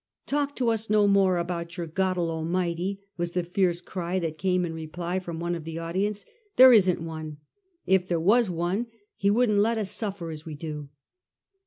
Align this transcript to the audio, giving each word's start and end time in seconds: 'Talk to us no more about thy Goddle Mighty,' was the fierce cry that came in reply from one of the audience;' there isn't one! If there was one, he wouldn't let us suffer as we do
'Talk 0.25 0.55
to 0.55 0.69
us 0.69 0.89
no 0.89 1.07
more 1.07 1.37
about 1.37 1.75
thy 1.77 1.85
Goddle 1.85 2.43
Mighty,' 2.43 3.01
was 3.17 3.33
the 3.33 3.43
fierce 3.43 3.81
cry 3.81 4.17
that 4.17 4.39
came 4.39 4.65
in 4.65 4.73
reply 4.73 5.19
from 5.19 5.39
one 5.39 5.53
of 5.53 5.63
the 5.63 5.77
audience;' 5.77 6.25
there 6.55 6.73
isn't 6.73 7.05
one! 7.05 7.37
If 7.85 8.07
there 8.07 8.19
was 8.19 8.49
one, 8.49 8.87
he 9.15 9.29
wouldn't 9.29 9.59
let 9.59 9.77
us 9.77 9.91
suffer 9.91 10.31
as 10.31 10.43
we 10.43 10.55
do 10.55 10.89